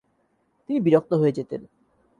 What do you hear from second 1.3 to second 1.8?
যেতেন।